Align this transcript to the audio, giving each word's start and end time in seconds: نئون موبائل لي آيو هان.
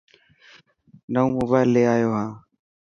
نئون 1.13 1.29
موبائل 1.37 1.69
لي 1.73 1.81
آيو 1.93 2.11
هان. 2.17 2.29